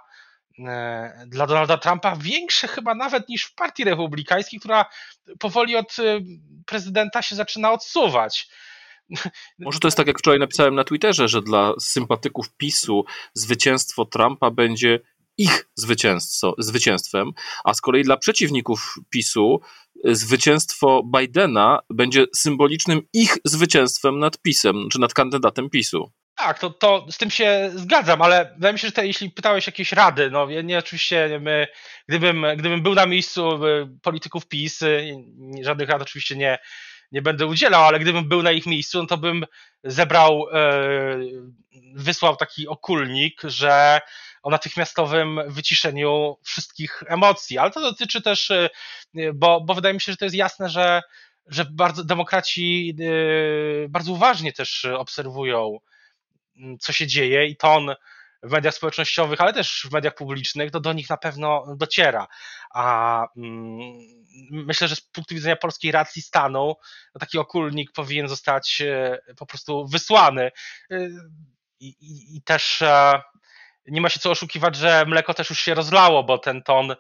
dla 1.28 1.48
Donalda 1.48 1.78
Trumpa 1.78 2.16
większe 2.16 2.68
chyba 2.68 2.96
nawet 2.96 3.30
niż 3.30 3.44
w 3.44 3.56
partii 3.56 3.84
republikańskiej, 3.84 4.60
która 4.60 4.86
powoli 5.40 5.76
od 5.76 5.96
prezydenta 6.66 7.22
się 7.22 7.36
zaczyna 7.36 7.72
odsuwać. 7.72 8.48
Może 9.60 9.80
to 9.80 9.88
jest 9.88 9.98
tak, 9.98 10.08
jak 10.08 10.20
wczoraj 10.20 10.40
napisałem 10.40 10.76
na 10.76 10.84
Twitterze, 10.84 11.28
że 11.28 11.42
dla 11.42 11.74
sympatyków 11.80 12.54
PiSu 12.58 13.06
zwycięstwo 13.34 14.06
Trumpa 14.06 14.52
będzie 14.52 15.00
ich 15.38 15.70
zwycięstwem, 16.58 17.32
a 17.64 17.74
z 17.74 17.82
kolei 17.82 18.04
dla 18.04 18.18
przeciwników 18.18 18.96
PiSu 19.10 19.62
y, 20.08 20.16
zwycięstwo 20.16 21.04
Bidena 21.18 21.80
będzie 21.90 22.26
symbolicznym 22.36 23.02
ich 23.14 23.38
zwycięstwem 23.46 24.20
nad 24.20 24.42
PiSem, 24.42 24.90
czy 24.92 25.00
nad 25.00 25.14
kandydatem 25.14 25.70
PiSu. 25.70 26.12
Tak, 26.36 26.60
to, 26.60 26.70
to 26.70 27.06
z 27.12 27.18
tym 27.18 27.32
się 27.32 27.72
zgadzam, 27.76 28.22
ale 28.22 28.52
wydaje 28.56 28.74
mi 28.74 28.80
się, 28.80 28.88
że 28.88 28.92
te, 28.92 29.08
jeśli 29.08 29.30
pytałeś 29.30 29.68
jakieś 29.68 29.92
rady, 29.92 30.30
no 30.32 30.48
nie 30.64 30.78
oczywiście, 30.78 31.40
my, 31.42 31.68
gdybym, 32.08 32.46
gdybym 32.58 32.84
był 32.84 32.94
na 32.94 33.06
miejscu 33.06 33.66
y, 33.66 33.88
polityków 34.02 34.48
PiS, 34.48 34.82
y, 34.82 35.16
żadnych 35.62 35.90
rad 35.90 36.02
oczywiście 36.02 36.36
nie, 36.36 36.60
nie 37.12 37.22
będę 37.22 37.46
udzielał, 37.46 37.84
ale 37.84 38.00
gdybym 38.00 38.30
był 38.30 38.44
na 38.44 38.51
ich 38.51 38.65
miejscu, 38.65 38.98
no 38.98 39.06
to 39.06 39.18
bym 39.18 39.46
zebrał, 39.84 40.46
wysłał 41.96 42.36
taki 42.36 42.68
okulnik, 42.68 43.41
że 43.44 44.01
o 44.44 44.50
natychmiastowym 44.50 45.39
wyciszeniu 45.48 46.38
wszystkich 46.44 47.03
emocji, 47.08 47.58
ale 47.58 47.72
to 47.72 47.82
dotyczy 47.82 48.22
też, 48.22 48.50
y, 48.50 48.70
bo, 49.34 49.62
bo 49.62 49.74
wydaje 49.74 49.94
mi 49.94 50.01
się, 50.01 50.12
że 50.12 50.18
to 50.18 50.25
jest 50.25 50.36
jasne, 50.36 50.70
że, 50.70 51.01
że 51.48 51.65
bardzo 51.65 52.03
demokraci 52.03 52.96
y, 53.00 53.88
bardzo 53.89 54.12
uważnie 54.12 54.53
też 54.53 54.86
obserwują, 54.86 55.77
co 56.80 56.94
się 56.94 57.08
dzieje 57.08 57.46
i 57.46 57.56
ton 57.56 57.96
w 58.44 58.52
mediach 58.52 58.74
społecznościowych, 58.74 59.42
ale 59.42 59.54
też 59.54 59.88
w 59.90 59.94
mediach 59.94 60.16
publicznych, 60.16 60.72
to 60.72 60.80
do 60.80 60.94
nich 60.94 61.10
na 61.10 61.18
pewno 61.18 61.76
dociera. 61.78 62.28
A 62.74 63.28
mm, 63.38 63.90
myślę, 64.52 64.88
że 64.88 64.96
z 64.96 65.02
punktu 65.02 65.36
widzenia 65.36 65.56
polskiej 65.56 65.92
racji 65.92 66.22
stanu, 66.22 66.76
no 67.16 67.20
taki 67.20 67.38
okulnik 67.38 67.92
powinien 67.92 68.28
zostać 68.28 68.82
y, 68.82 69.36
po 69.38 69.46
prostu 69.46 69.88
wysłany. 69.88 70.52
I, 71.80 71.88
i, 71.88 72.38
i 72.38 72.42
też 72.42 72.82
e, 72.82 73.22
nie 73.88 74.02
ma 74.02 74.10
się 74.10 74.20
co 74.20 74.32
oszukiwać, 74.32 74.76
że 74.76 75.06
mleko 75.08 75.34
też 75.34 75.50
już 75.50 75.60
się 75.60 75.74
rozlało, 75.74 76.24
bo 76.24 76.38
ten 76.38 76.64
ton, 76.64 76.96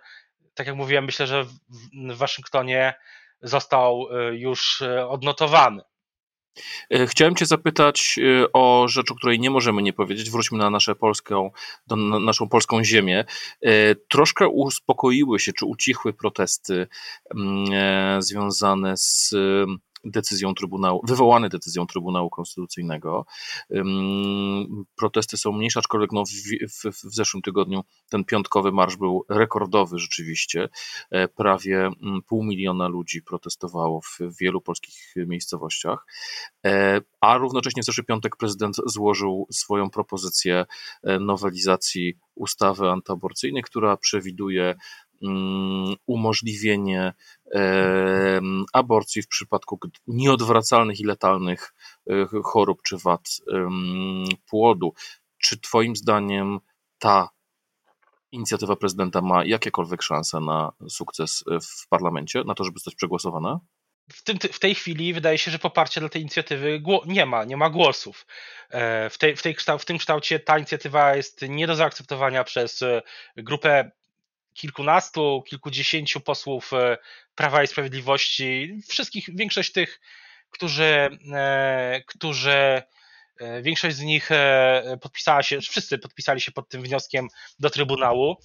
tak 0.53 0.67
jak 0.67 0.75
mówiłem, 0.75 1.05
myślę, 1.05 1.27
że 1.27 1.43
w 1.43 2.17
Waszyngtonie 2.17 2.93
został 3.41 4.07
już 4.31 4.83
odnotowany. 5.09 5.81
E, 6.89 7.07
chciałem 7.07 7.35
Cię 7.35 7.45
zapytać 7.45 8.15
y, 8.17 8.51
o 8.53 8.87
rzecz, 8.87 9.11
o 9.11 9.15
której 9.15 9.39
nie 9.39 9.49
możemy 9.49 9.81
nie 9.81 9.93
powiedzieć. 9.93 10.29
Wróćmy 10.29 10.57
na, 10.57 10.69
nasze 10.69 10.95
polską, 10.95 11.51
do, 11.87 11.95
na 11.95 12.19
naszą 12.19 12.49
polską 12.49 12.83
ziemię. 12.83 13.25
E, 13.61 13.95
troszkę 13.95 14.47
uspokoiły 14.47 15.39
się, 15.39 15.53
czy 15.53 15.65
ucichły 15.65 16.13
protesty 16.13 16.87
mm, 17.35 17.65
e, 17.73 18.21
związane 18.21 18.97
z 18.97 19.35
decyzją 20.03 20.53
Trybunału, 20.53 21.01
wywołany 21.07 21.49
decyzją 21.49 21.87
Trybunału 21.87 22.29
Konstytucyjnego. 22.29 23.25
Protesty 24.95 25.37
są 25.37 25.51
mniejsze, 25.51 25.79
aczkolwiek 25.79 26.11
no 26.11 26.23
w, 26.25 26.29
w, 26.29 27.05
w 27.07 27.15
zeszłym 27.15 27.41
tygodniu 27.41 27.83
ten 28.09 28.23
piątkowy 28.25 28.71
marsz 28.71 28.95
był 28.95 29.25
rekordowy 29.29 29.99
rzeczywiście. 29.99 30.69
E, 31.11 31.27
prawie 31.27 31.77
mm, 31.77 32.21
pół 32.27 32.43
miliona 32.43 32.87
ludzi 32.87 33.21
protestowało 33.21 34.01
w 34.01 34.19
wielu 34.41 34.61
polskich 34.61 35.13
miejscowościach, 35.15 36.05
e, 36.65 37.01
a 37.21 37.37
równocześnie 37.37 37.81
w 37.81 37.85
zeszły 37.85 38.03
piątek 38.03 38.35
prezydent 38.35 38.75
złożył 38.85 39.47
swoją 39.51 39.89
propozycję 39.89 40.65
e, 41.03 41.19
nowelizacji 41.19 42.17
ustawy 42.35 42.89
antyaborcyjnej, 42.89 43.63
która 43.63 43.97
przewiduje 43.97 44.75
umożliwienie 46.05 47.13
aborcji 48.73 49.21
w 49.21 49.27
przypadku 49.27 49.79
nieodwracalnych 50.07 50.99
i 50.99 51.03
letalnych 51.03 51.73
e, 52.09 52.13
chorób 52.43 52.81
czy 52.83 52.97
wad 52.97 53.29
płodu. 54.49 54.93
Czy 55.37 55.59
Twoim 55.59 55.95
zdaniem 55.95 56.59
ta 56.99 57.29
inicjatywa 58.31 58.75
prezydenta 58.75 59.21
ma 59.21 59.45
jakiekolwiek 59.45 60.01
szanse 60.01 60.39
na 60.39 60.71
sukces 60.89 61.43
e, 61.51 61.59
w 61.59 61.87
parlamencie, 61.89 62.43
na 62.45 62.53
to, 62.53 62.63
żeby 62.63 62.79
zostać 62.79 62.95
przegłosowana? 62.95 63.59
W, 64.13 64.23
tym, 64.23 64.39
w 64.39 64.59
tej 64.59 64.75
chwili 64.75 65.13
wydaje 65.13 65.37
się, 65.37 65.51
że 65.51 65.59
poparcia 65.59 66.01
dla 66.01 66.09
tej 66.09 66.21
inicjatywy 66.21 66.83
nie 67.05 67.25
ma, 67.25 67.43
nie 67.43 67.57
ma 67.57 67.69
głosów. 67.69 68.25
E, 68.69 69.09
w, 69.09 69.17
tej, 69.17 69.35
w, 69.35 69.41
tej, 69.41 69.55
w 69.79 69.85
tym 69.85 69.97
kształcie 69.97 70.39
ta 70.39 70.57
inicjatywa 70.57 71.15
jest 71.15 71.41
nie 71.49 71.67
do 71.67 71.75
zaakceptowania 71.75 72.43
przez 72.43 72.83
grupę 73.37 73.91
kilkunastu, 74.53 75.43
kilkudziesięciu 75.47 76.21
posłów 76.21 76.73
e, 76.73 76.97
Prawa 77.35 77.63
i 77.63 77.67
Sprawiedliwości, 77.67 78.79
wszystkich, 78.89 79.35
większość 79.35 79.71
tych, 79.71 80.01
którzy, 80.49 81.09
e, 81.33 82.01
którzy 82.07 82.51
e, 83.39 83.61
większość 83.61 83.95
z 83.95 84.01
nich 84.01 84.29
podpisała 85.01 85.43
się, 85.43 85.61
wszyscy 85.61 85.97
podpisali 85.97 86.41
się 86.41 86.51
pod 86.51 86.69
tym 86.69 86.81
wnioskiem 86.81 87.27
do 87.59 87.69
Trybunału. 87.69 88.37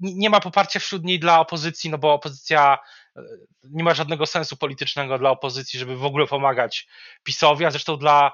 Nie 0.00 0.30
ma 0.30 0.40
poparcia 0.40 0.80
wśród 0.80 1.04
niej 1.04 1.18
dla 1.18 1.40
opozycji, 1.40 1.90
no 1.90 1.98
bo 1.98 2.12
opozycja 2.12 2.78
nie 3.64 3.84
ma 3.84 3.94
żadnego 3.94 4.26
sensu 4.26 4.56
politycznego 4.56 5.18
dla 5.18 5.30
opozycji, 5.30 5.78
żeby 5.78 5.96
w 5.96 6.04
ogóle 6.04 6.26
pomagać 6.26 6.86
PiSowi, 7.22 7.64
a 7.64 7.70
zresztą 7.70 7.96
dla 7.96 8.32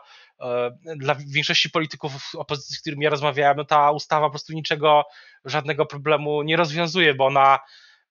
dla 0.96 1.14
większości 1.14 1.70
polityków 1.70 2.12
opozycji, 2.34 2.76
z 2.76 2.80
którymi 2.80 3.04
ja 3.04 3.10
rozmawiałem, 3.10 3.56
no 3.56 3.64
ta 3.64 3.90
ustawa 3.90 4.26
po 4.26 4.30
prostu 4.30 4.52
niczego, 4.52 5.04
żadnego 5.44 5.86
problemu 5.86 6.42
nie 6.42 6.56
rozwiązuje, 6.56 7.14
bo 7.14 7.26
ona 7.26 7.58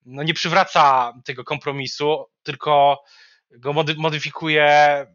no 0.06 0.24
nie 0.24 0.34
przywraca 0.34 1.14
tego 1.26 1.44
kompromisu, 1.44 2.26
tylko 2.44 3.04
go 3.52 3.74
modyfikuje 3.98 5.06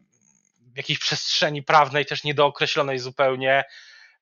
w 0.73 0.77
jakiejś 0.77 0.99
przestrzeni 0.99 1.63
prawnej, 1.63 2.05
też 2.05 2.23
niedookreślonej 2.23 2.99
zupełnie, 2.99 3.63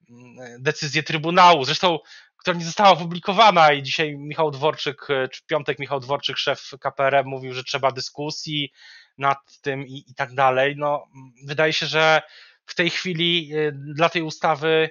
mm, 0.10 0.64
decyzję 0.64 1.04
Trybunału. 1.04 1.66
Zresztą 1.66 2.00
która 2.42 2.58
nie 2.58 2.66
została 2.66 2.90
opublikowana 2.90 3.74
i 3.74 3.84
dzisiaj 3.84 4.18
Michał 4.18 4.52
Dworczyk, 4.52 5.08
czy 5.32 5.42
w 5.42 5.46
piątek 5.46 5.80
Michał 5.80 6.00
Dworczyk, 6.00 6.38
szef 6.38 6.72
KPRM 6.80 7.28
mówił, 7.28 7.54
że 7.54 7.64
trzeba 7.64 7.92
dyskusji 7.92 8.72
nad 9.18 9.38
tym 9.62 9.88
i, 9.88 10.04
i 10.08 10.16
tak 10.16 10.34
dalej. 10.34 10.76
No, 10.78 11.08
wydaje 11.46 11.74
się, 11.74 11.86
że 11.86 12.22
w 12.66 12.76
tej 12.76 12.90
chwili 12.90 13.50
y, 13.56 13.72
dla 13.96 14.10
tej 14.10 14.22
ustawy 14.22 14.90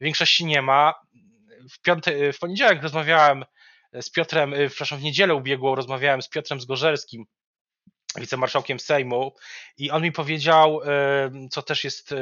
większości 0.00 0.44
nie 0.44 0.62
ma. 0.62 0.94
W, 1.72 1.82
piąty, 1.82 2.32
w 2.32 2.38
poniedziałek 2.38 2.82
rozmawiałem 2.82 3.44
z 4.00 4.10
Piotrem, 4.10 4.54
y, 4.54 4.68
przepraszam, 4.68 4.98
w 4.98 5.02
niedzielę 5.02 5.34
ubiegłą 5.34 5.74
rozmawiałem 5.74 6.22
z 6.22 6.28
Piotrem 6.28 6.60
Zgorzelski, 6.60 7.26
wicemarszałkiem 8.16 8.80
Sejmu 8.80 9.34
i 9.78 9.90
on 9.90 10.02
mi 10.02 10.12
powiedział, 10.12 10.80
y, 10.82 11.48
co 11.50 11.62
też 11.62 11.84
jest 11.84 12.14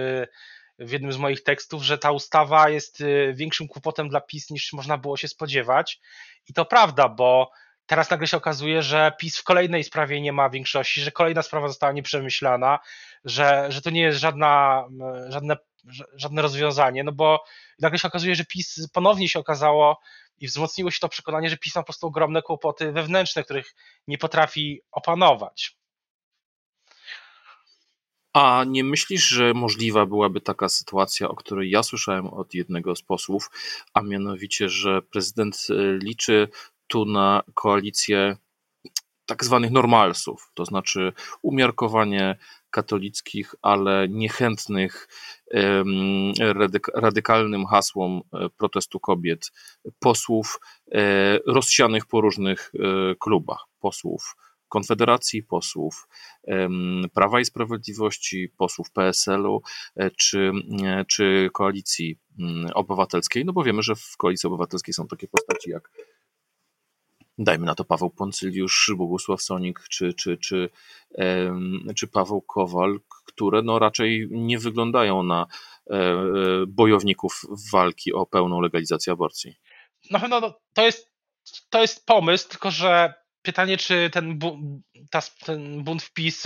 w 0.78 0.90
jednym 0.92 1.12
z 1.12 1.16
moich 1.16 1.42
tekstów, 1.42 1.82
że 1.82 1.98
ta 1.98 2.10
ustawa 2.10 2.68
jest 2.68 3.02
większym 3.34 3.68
kłopotem 3.68 4.08
dla 4.08 4.20
PiS 4.20 4.50
niż 4.50 4.72
można 4.72 4.98
było 4.98 5.16
się 5.16 5.28
spodziewać 5.28 6.00
i 6.48 6.52
to 6.52 6.64
prawda, 6.64 7.08
bo 7.08 7.50
teraz 7.90 8.10
nagle 8.10 8.26
się 8.26 8.36
okazuje, 8.36 8.82
że 8.82 9.12
PiS 9.18 9.38
w 9.38 9.44
kolejnej 9.44 9.84
sprawie 9.84 10.20
nie 10.20 10.32
ma 10.32 10.50
większości, 10.50 11.00
że 11.00 11.10
kolejna 11.10 11.42
sprawa 11.42 11.68
została 11.68 11.92
nieprzemyślana, 11.92 12.78
że, 13.24 13.66
że 13.68 13.82
to 13.82 13.90
nie 13.90 14.00
jest 14.00 14.18
żadna, 14.18 14.84
żadne, 15.28 15.56
żadne 16.14 16.42
rozwiązanie, 16.42 17.04
no 17.04 17.12
bo 17.12 17.44
nagle 17.78 17.98
się 17.98 18.08
okazuje, 18.08 18.34
że 18.34 18.44
PiS 18.44 18.88
ponownie 18.92 19.28
się 19.28 19.38
okazało 19.38 20.00
i 20.38 20.46
wzmocniło 20.46 20.90
się 20.90 20.98
to 21.00 21.08
przekonanie, 21.08 21.50
że 21.50 21.56
PiS 21.56 21.74
ma 21.74 21.82
po 21.82 21.86
prostu 21.86 22.06
ogromne 22.06 22.42
kłopoty 22.42 22.92
wewnętrzne, 22.92 23.44
których 23.44 23.74
nie 24.06 24.18
potrafi 24.18 24.80
opanować. 24.90 25.76
A 28.32 28.64
nie 28.66 28.84
myślisz, 28.84 29.28
że 29.28 29.54
możliwa 29.54 30.06
byłaby 30.06 30.40
taka 30.40 30.68
sytuacja, 30.68 31.28
o 31.28 31.36
której 31.36 31.70
ja 31.70 31.82
słyszałem 31.82 32.26
od 32.26 32.54
jednego 32.54 32.96
z 32.96 33.02
posłów, 33.02 33.50
a 33.94 34.02
mianowicie, 34.02 34.68
że 34.68 35.02
prezydent 35.02 35.66
y, 35.70 35.98
liczy 36.02 36.48
tu 36.90 37.04
na 37.04 37.42
koalicję 37.54 38.36
tak 39.26 39.44
zwanych 39.44 39.70
normalsów, 39.70 40.50
to 40.54 40.64
znaczy 40.64 41.12
umiarkowanie 41.42 42.36
katolickich, 42.70 43.54
ale 43.62 44.08
niechętnych 44.08 45.08
radykalnym 46.94 47.66
hasłom 47.66 48.20
e, 48.32 48.48
protestu 48.48 49.00
kobiet 49.00 49.52
posłów 49.98 50.60
e, 50.92 51.38
rozsianych 51.46 52.06
po 52.06 52.20
różnych 52.20 52.72
e, 52.74 53.14
klubach, 53.14 53.64
posłów 53.80 54.36
Konfederacji, 54.68 55.42
posłów 55.42 56.08
Prawa 57.14 57.40
i 57.40 57.44
Sprawiedliwości, 57.44 58.52
posłów 58.56 58.90
PSL-u 58.90 59.62
czy, 60.16 60.52
czy 61.08 61.50
Koalicji 61.52 62.18
mm, 62.38 62.70
Obywatelskiej, 62.74 63.44
no 63.44 63.52
bo 63.52 63.62
wiemy, 63.64 63.82
że 63.82 63.94
w 63.94 64.16
Koalicji 64.16 64.46
Obywatelskiej 64.46 64.94
są 64.94 65.06
takie 65.06 65.28
postaci 65.28 65.70
jak 65.70 65.90
dajmy 67.44 67.66
na 67.66 67.74
to 67.74 67.84
Paweł 67.84 68.10
Poncyliusz, 68.10 68.92
Bogusław 68.96 69.42
Sonik 69.42 69.80
czy, 69.90 70.14
czy, 70.14 70.36
czy, 70.36 70.70
czy 71.96 72.08
Paweł 72.08 72.42
Kowal, 72.42 73.00
które 73.26 73.62
no 73.62 73.78
raczej 73.78 74.28
nie 74.30 74.58
wyglądają 74.58 75.22
na 75.22 75.46
e, 75.90 75.96
bojowników 76.68 77.42
walki 77.72 78.12
o 78.12 78.26
pełną 78.26 78.60
legalizację 78.60 79.12
aborcji. 79.12 79.56
No, 80.10 80.20
no, 80.28 80.40
no 80.40 80.60
to, 80.74 80.86
jest, 80.86 81.12
to 81.70 81.80
jest 81.80 82.06
pomysł, 82.06 82.48
tylko 82.48 82.70
że 82.70 83.14
pytanie, 83.42 83.76
czy 83.76 84.10
ten, 84.12 84.38
bu, 84.38 84.58
ta, 85.10 85.20
ten 85.46 85.84
bunt 85.84 86.02
wpis 86.02 86.44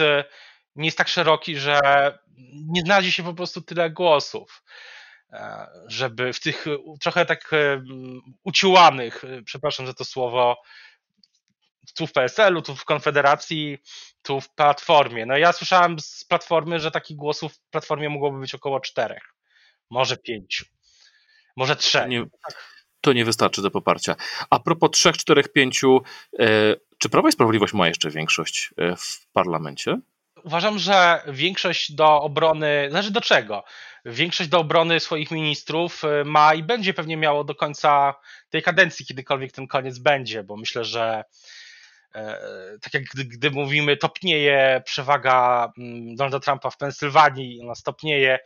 nie 0.76 0.84
jest 0.84 0.98
tak 0.98 1.08
szeroki, 1.08 1.56
że 1.56 1.78
nie 2.52 2.80
znajdzie 2.80 3.12
się 3.12 3.22
po 3.22 3.34
prostu 3.34 3.62
tyle 3.62 3.90
głosów 3.90 4.62
żeby 5.86 6.32
w 6.32 6.40
tych 6.40 6.64
trochę 7.00 7.26
tak 7.26 7.50
uciłanych, 8.44 9.22
przepraszam 9.44 9.86
za 9.86 9.94
to 9.94 10.04
słowo, 10.04 10.56
tu 11.96 12.06
w 12.06 12.12
PSL-u, 12.12 12.62
tu 12.62 12.76
w 12.76 12.84
Konfederacji, 12.84 13.78
tu 14.22 14.40
w 14.40 14.54
Platformie. 14.54 15.26
No 15.26 15.36
ja 15.36 15.52
słyszałem 15.52 15.98
z 15.98 16.24
Platformy, 16.24 16.80
że 16.80 16.90
takich 16.90 17.16
głosów 17.16 17.54
w 17.54 17.70
Platformie 17.70 18.10
mogłoby 18.10 18.40
być 18.40 18.54
około 18.54 18.80
czterech, 18.80 19.22
może 19.90 20.16
pięciu, 20.16 20.64
może 21.56 21.76
trzech. 21.76 22.08
Nie, 22.08 22.24
to 23.00 23.12
nie 23.12 23.24
wystarczy 23.24 23.62
do 23.62 23.70
poparcia. 23.70 24.16
A 24.50 24.60
propos 24.60 24.90
trzech, 24.90 25.16
czterech, 25.16 25.52
pięciu, 25.52 26.02
e, 26.38 26.76
czy 26.98 27.08
Prawo 27.08 27.28
i 27.28 27.32
Sprawiedliwość 27.32 27.72
ma 27.72 27.88
jeszcze 27.88 28.10
większość 28.10 28.70
e, 28.76 28.96
w 28.96 29.26
parlamencie? 29.32 30.00
Uważam, 30.44 30.78
że 30.78 31.22
większość 31.26 31.92
do 31.92 32.22
obrony, 32.22 32.88
zależy 32.90 33.10
do 33.10 33.20
czego, 33.20 33.64
większość 34.04 34.50
do 34.50 34.58
obrony 34.58 35.00
swoich 35.00 35.30
ministrów 35.30 36.04
e, 36.04 36.24
ma 36.24 36.54
i 36.54 36.62
będzie 36.62 36.94
pewnie 36.94 37.16
miało 37.16 37.44
do 37.44 37.54
końca 37.54 38.14
tej 38.50 38.62
kadencji, 38.62 39.06
kiedykolwiek 39.06 39.52
ten 39.52 39.66
koniec 39.66 39.98
będzie, 39.98 40.42
bo 40.42 40.56
myślę, 40.56 40.84
że 40.84 41.24
E, 42.14 42.38
tak 42.82 42.94
jak 42.94 43.02
gdy, 43.04 43.24
gdy 43.24 43.50
mówimy, 43.50 43.96
topnieje 43.96 44.82
przewaga 44.84 45.68
mm, 45.78 46.16
Donalda 46.16 46.40
Trumpa 46.40 46.70
w 46.70 46.76
Pensylwanii, 46.76 47.60
ona 47.62 47.74
stopnieje 47.74 48.38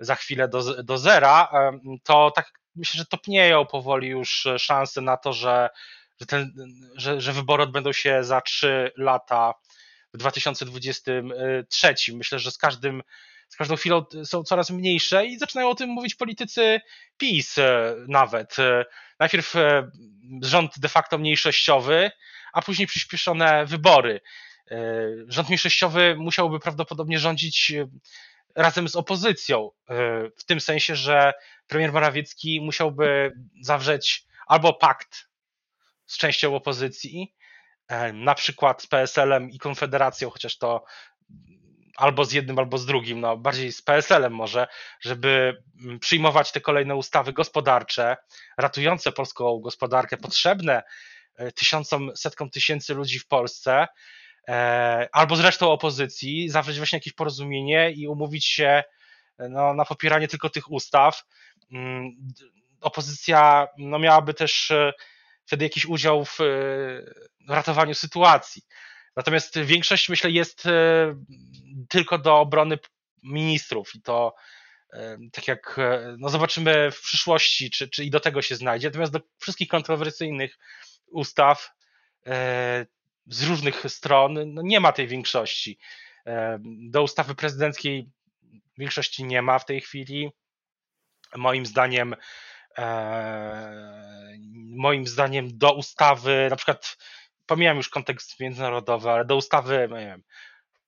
za 0.00 0.14
chwilę 0.14 0.48
do, 0.48 0.82
do 0.82 0.98
zera, 0.98 1.48
e, 1.52 1.78
to 2.04 2.30
tak 2.30 2.52
myślę, 2.76 2.98
że 2.98 3.06
topnieją 3.06 3.66
powoli 3.66 4.08
już 4.08 4.48
szanse 4.58 5.00
na 5.00 5.16
to, 5.16 5.32
że, 5.32 5.70
że, 6.20 6.26
ten, 6.26 6.52
że, 6.96 7.20
że 7.20 7.32
wybory 7.32 7.62
odbędą 7.62 7.92
się 7.92 8.24
za 8.24 8.40
trzy 8.40 8.92
lata 8.96 9.54
w 10.18 10.20
2023. 10.20 11.94
Myślę, 12.14 12.38
że 12.38 12.50
z 12.50 12.58
każdym 12.58 13.02
z 13.48 13.56
każdą 13.56 13.76
chwilą 13.76 14.04
są 14.24 14.42
coraz 14.42 14.70
mniejsze 14.70 15.26
i 15.26 15.38
zaczynają 15.38 15.70
o 15.70 15.74
tym 15.74 15.90
mówić 15.90 16.14
politycy 16.14 16.80
PiS 17.16 17.58
e, 17.58 17.94
nawet. 18.08 18.56
Najpierw 19.18 19.54
rząd 20.42 20.78
de 20.78 20.88
facto 20.88 21.18
mniejszościowy, 21.18 22.10
a 22.52 22.62
później 22.62 22.86
przyspieszone 22.86 23.66
wybory. 23.66 24.20
E, 24.70 25.08
rząd 25.28 25.48
mniejszościowy 25.48 26.16
musiałby 26.18 26.60
prawdopodobnie 26.60 27.18
rządzić 27.18 27.70
e, 27.70 27.88
razem 28.54 28.88
z 28.88 28.96
opozycją, 28.96 29.70
e, 29.88 29.94
w 30.36 30.44
tym 30.44 30.60
sensie, 30.60 30.96
że 30.96 31.32
premier 31.66 31.92
Morawiecki 31.92 32.60
musiałby 32.60 33.32
zawrzeć 33.62 34.24
albo 34.46 34.72
pakt 34.72 35.28
z 36.06 36.18
częścią 36.18 36.54
opozycji, 36.56 37.34
na 38.14 38.34
przykład 38.34 38.82
z 38.82 38.86
PSL-em 38.86 39.50
i 39.50 39.58
Konfederacją, 39.58 40.30
chociaż 40.30 40.58
to 40.58 40.84
albo 41.96 42.24
z 42.24 42.32
jednym, 42.32 42.58
albo 42.58 42.78
z 42.78 42.86
drugim, 42.86 43.20
no 43.20 43.36
bardziej 43.36 43.72
z 43.72 43.82
PSL-em 43.82 44.32
może, 44.32 44.66
żeby 45.00 45.62
przyjmować 46.00 46.52
te 46.52 46.60
kolejne 46.60 46.96
ustawy 46.96 47.32
gospodarcze, 47.32 48.16
ratujące 48.58 49.12
polską 49.12 49.58
gospodarkę, 49.58 50.16
potrzebne 50.16 50.82
E, 51.38 51.52
tysiącom, 51.52 52.10
setkom 52.16 52.50
tysięcy 52.50 52.94
ludzi 52.94 53.18
w 53.18 53.26
Polsce, 53.26 53.86
e, 54.48 55.08
albo 55.12 55.36
z 55.36 55.40
resztą 55.40 55.72
opozycji, 55.72 56.48
zawrzeć 56.48 56.76
właśnie 56.76 56.96
jakieś 56.96 57.12
porozumienie 57.12 57.90
i 57.90 58.08
umówić 58.08 58.46
się 58.46 58.84
e, 59.38 59.48
no, 59.48 59.74
na 59.74 59.84
popieranie 59.84 60.28
tylko 60.28 60.50
tych 60.50 60.70
ustaw. 60.70 61.22
Mm, 61.72 62.10
opozycja 62.80 63.66
no, 63.78 63.98
miałaby 63.98 64.34
też 64.34 64.72
wtedy 65.48 65.64
jakiś 65.64 65.86
udział 65.86 66.24
w 66.24 66.38
ratowaniu 67.48 67.94
sytuacji. 67.94 68.62
Natomiast 69.16 69.58
większość, 69.58 70.08
myślę, 70.08 70.30
jest 70.30 70.64
tylko 71.88 72.18
do 72.18 72.38
obrony 72.38 72.78
ministrów 73.22 73.94
i 73.94 74.02
to 74.02 74.34
tak 75.32 75.48
jak 75.48 75.80
no 76.18 76.28
zobaczymy 76.28 76.90
w 76.90 77.00
przyszłości, 77.00 77.70
czy, 77.70 77.88
czy 77.88 78.04
i 78.04 78.10
do 78.10 78.20
tego 78.20 78.42
się 78.42 78.56
znajdzie. 78.56 78.88
Natomiast 78.88 79.12
do 79.12 79.20
wszystkich 79.38 79.68
kontrowersyjnych 79.68 80.58
ustaw 81.06 81.74
e, 82.26 82.86
z 83.26 83.42
różnych 83.42 83.84
stron 83.88 84.54
no 84.54 84.62
nie 84.62 84.80
ma 84.80 84.92
tej 84.92 85.06
większości. 85.06 85.78
E, 86.26 86.58
do 86.90 87.02
ustawy 87.02 87.34
prezydenckiej 87.34 88.10
większości 88.78 89.24
nie 89.24 89.42
ma 89.42 89.58
w 89.58 89.64
tej 89.64 89.80
chwili. 89.80 90.30
Moim 91.36 91.66
zdaniem, 91.66 92.14
e, 92.14 92.16
moim 94.76 95.06
zdaniem 95.06 95.58
do 95.58 95.72
ustawy, 95.72 96.46
na 96.50 96.56
przykład 96.56 96.96
pomijam 97.46 97.76
już 97.76 97.88
kontekst 97.88 98.40
międzynarodowy, 98.40 99.10
ale 99.10 99.24
do 99.24 99.36
ustawy 99.36 99.88
nie 99.90 99.98
wiem, 99.98 100.22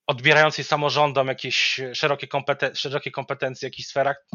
odbierającej 0.06 0.64
samorządom 0.64 1.28
jakieś 1.28 1.80
szerokie, 1.94 2.26
kompeten 2.26 2.74
szerokie 2.74 3.10
kompetencje 3.10 3.68
w 3.68 3.72
jakichś 3.72 3.88
sferach, 3.88 4.26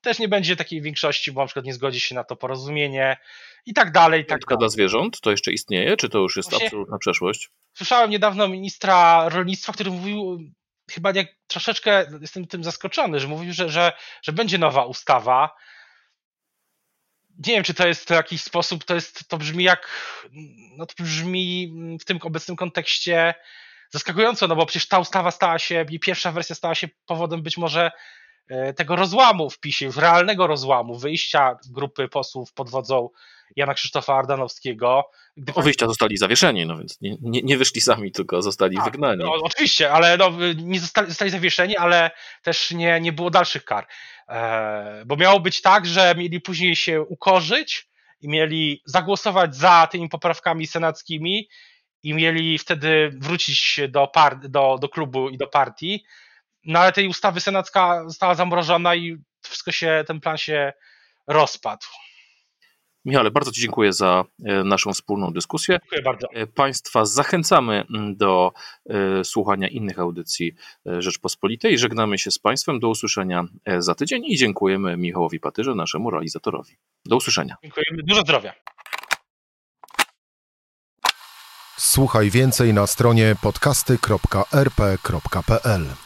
też 0.00 0.18
nie 0.18 0.28
będzie 0.28 0.56
takiej 0.56 0.82
większości, 0.82 1.32
bo 1.32 1.40
na 1.40 1.46
przykład 1.46 1.64
nie 1.64 1.74
zgodzi 1.74 2.00
się 2.00 2.14
na 2.14 2.24
to 2.24 2.36
porozumienie 2.36 3.16
i 3.66 3.74
tak 3.74 3.92
dalej. 3.92 4.20
I 4.22 4.26
tak 4.26 4.40
dalej. 4.40 4.58
dla 4.58 4.68
zwierząt 4.68 5.20
to 5.20 5.30
jeszcze 5.30 5.52
istnieje, 5.52 5.96
czy 5.96 6.08
to 6.08 6.18
już 6.18 6.36
jest 6.36 6.50
Właśnie 6.50 6.66
absolutna 6.66 6.98
przeszłość? 6.98 7.50
Słyszałem 7.74 8.10
niedawno 8.10 8.48
ministra 8.48 9.28
rolnictwa, 9.28 9.72
który 9.72 9.90
mówił, 9.90 10.38
chyba 10.90 11.12
jak 11.14 11.26
troszeczkę 11.46 12.06
jestem 12.20 12.46
tym 12.46 12.64
zaskoczony, 12.64 13.20
że 13.20 13.28
mówił, 13.28 13.52
że, 13.52 13.68
że, 13.68 13.92
że 14.22 14.32
będzie 14.32 14.58
nowa 14.58 14.84
ustawa. 14.84 15.50
Nie 17.38 17.54
wiem, 17.54 17.64
czy 17.64 17.74
to 17.74 17.88
jest 17.88 18.08
w 18.08 18.10
jakiś 18.10 18.42
sposób, 18.42 18.84
to 18.84 18.94
jest, 18.94 19.28
to 19.28 19.38
brzmi 19.38 19.64
jak, 19.64 19.88
no 20.76 20.86
to 20.86 20.94
brzmi 21.04 21.72
w 22.00 22.04
tym 22.04 22.18
obecnym 22.22 22.56
kontekście 22.56 23.34
zaskakująco, 23.90 24.48
no 24.48 24.56
bo 24.56 24.66
przecież 24.66 24.88
ta 24.88 24.98
ustawa 24.98 25.30
stała 25.30 25.58
się, 25.58 25.86
pierwsza 26.02 26.32
wersja 26.32 26.54
stała 26.54 26.74
się 26.74 26.88
powodem 27.06 27.42
być 27.42 27.56
może 27.56 27.90
tego 28.76 28.96
rozłamu 28.96 29.50
w 29.50 29.60
PiSie, 29.60 29.90
realnego 29.96 30.46
rozłamu, 30.46 30.98
wyjścia 30.98 31.56
grupy 31.70 32.08
posłów 32.08 32.52
pod 32.52 32.70
wodzą 32.70 33.08
Jana 33.56 33.74
Krzysztofa 33.74 34.14
Ardanowskiego. 34.14 35.10
Gdy 35.36 35.54
o 35.54 35.62
wyjścia 35.62 35.86
zostali 35.86 36.16
zawieszeni, 36.16 36.66
no 36.66 36.78
więc 36.78 37.00
nie, 37.00 37.16
nie, 37.20 37.42
nie 37.42 37.58
wyszli 37.58 37.80
sami, 37.80 38.12
tylko 38.12 38.42
zostali 38.42 38.76
tak, 38.76 38.84
wygnani. 38.84 39.24
No, 39.24 39.32
oczywiście, 39.42 39.92
ale 39.92 40.16
no, 40.16 40.30
nie 40.56 40.80
zostali, 40.80 41.08
zostali 41.08 41.30
zawieszeni, 41.30 41.76
ale 41.76 42.10
też 42.42 42.70
nie, 42.70 43.00
nie 43.00 43.12
było 43.12 43.30
dalszych 43.30 43.64
kar. 43.64 43.86
E, 44.28 45.02
bo 45.06 45.16
miało 45.16 45.40
być 45.40 45.62
tak, 45.62 45.86
że 45.86 46.14
mieli 46.16 46.40
później 46.40 46.76
się 46.76 47.02
ukorzyć 47.02 47.88
i 48.20 48.28
mieli 48.28 48.82
zagłosować 48.84 49.56
za 49.56 49.88
tymi 49.90 50.08
poprawkami 50.08 50.66
senackimi 50.66 51.48
i 52.02 52.14
mieli 52.14 52.58
wtedy 52.58 53.10
wrócić 53.18 53.80
do, 53.88 54.06
par, 54.06 54.38
do, 54.48 54.78
do 54.80 54.88
klubu 54.88 55.28
i 55.28 55.36
do 55.36 55.46
partii 55.46 56.04
no 56.66 56.78
ale 56.78 56.92
tej 56.92 57.08
ustawy 57.08 57.40
senacka 57.40 58.02
została 58.06 58.34
zamrożona 58.34 58.94
i 58.94 59.16
wszystko 59.42 59.72
się, 59.72 60.04
ten 60.06 60.20
plan 60.20 60.38
się 60.38 60.72
rozpadł. 61.26 61.86
Michale, 63.06 63.30
bardzo 63.30 63.52
Ci 63.52 63.60
dziękuję 63.60 63.92
za 63.92 64.24
e, 64.44 64.64
naszą 64.64 64.92
wspólną 64.92 65.32
dyskusję. 65.32 65.78
Dziękuję 65.82 66.02
bardzo. 66.02 66.28
E, 66.32 66.46
państwa 66.46 67.04
zachęcamy 67.04 67.84
mm, 67.90 68.16
do 68.16 68.52
e, 68.90 69.24
słuchania 69.24 69.68
innych 69.68 69.98
audycji 69.98 70.54
Rzeczpospolitej. 70.98 71.78
Żegnamy 71.78 72.18
się 72.18 72.30
z 72.30 72.38
Państwem. 72.38 72.80
Do 72.80 72.88
usłyszenia 72.88 73.44
za 73.78 73.94
tydzień 73.94 74.24
i 74.24 74.36
dziękujemy 74.36 74.96
Michałowi 74.96 75.40
Patyrze, 75.40 75.74
naszemu 75.74 76.10
realizatorowi. 76.10 76.76
Do 77.04 77.16
usłyszenia. 77.16 77.56
Dziękujemy. 77.62 78.02
Dużo 78.02 78.20
zdrowia. 78.20 78.52
Słuchaj 81.76 82.30
więcej 82.30 82.74
na 82.74 82.86
stronie 82.86 83.36
podcasty.rp.pl. 83.42 86.05